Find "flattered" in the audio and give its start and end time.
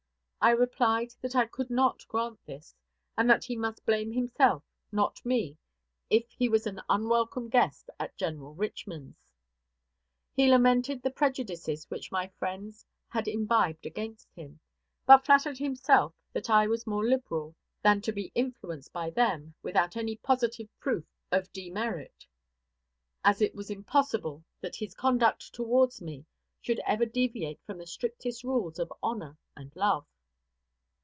15.27-15.59